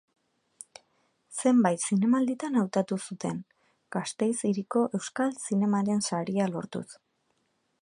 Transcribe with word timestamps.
Zenbait 1.41 1.83
zinemalditan 1.89 2.57
hautatu 2.61 2.97
zuten, 3.09 3.37
Gasteiz 3.97 4.33
Hiriko 4.51 4.83
Euskal 5.01 5.37
Zinemaren 5.45 6.03
Saria 6.09 6.49
lortuz. 6.57 6.87